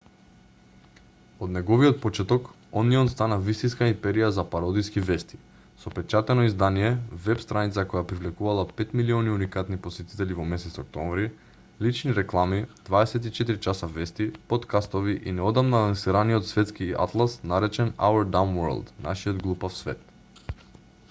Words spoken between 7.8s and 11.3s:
која привлекувала 5.000.000 уникатни посетители во месец октомври